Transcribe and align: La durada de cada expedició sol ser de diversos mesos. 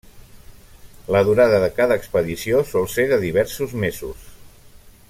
La 1.15 1.21
durada 1.27 1.59
de 1.63 1.67
cada 1.81 1.99
expedició 2.01 2.63
sol 2.71 2.89
ser 2.95 3.07
de 3.13 3.21
diversos 3.27 3.77
mesos. 3.85 4.27